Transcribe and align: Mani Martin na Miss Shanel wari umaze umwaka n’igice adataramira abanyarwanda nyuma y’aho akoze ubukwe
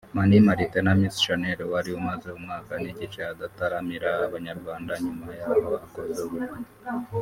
Mani 0.17 0.37
Martin 0.45 0.83
na 0.85 0.93
Miss 0.99 1.15
Shanel 1.23 1.59
wari 1.73 1.89
umaze 1.99 2.27
umwaka 2.37 2.73
n’igice 2.83 3.21
adataramira 3.33 4.09
abanyarwanda 4.27 4.91
nyuma 5.03 5.25
y’aho 5.39 5.71
akoze 5.85 6.19
ubukwe 6.27 6.55